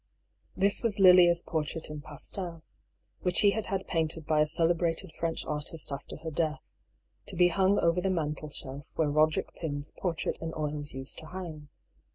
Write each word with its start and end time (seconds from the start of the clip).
This 0.57 0.81
was 0.81 0.97
Lilia's 0.97 1.43
portrait 1.43 1.87
in 1.91 2.01
pastel, 2.01 2.63
which 3.21 3.41
he 3.41 3.51
had 3.51 3.67
had 3.67 3.85
painted 3.87 4.25
by 4.25 4.41
a 4.41 4.47
celebrated 4.47 5.11
French 5.19 5.45
artist 5.45 5.91
after 5.91 6.15
her 6.23 6.31
death, 6.31 6.71
to 7.27 7.35
be 7.35 7.49
hung 7.49 7.77
over 7.77 8.01
the 8.01 8.09
mantelshelf 8.09 8.87
where 8.95 9.09
Eoderick 9.11 9.53
Pym's 9.53 9.91
portrait 9.91 10.39
in 10.41 10.53
oils 10.57 10.91
used 10.95 11.19
to 11.19 11.27
hang. 11.27 11.69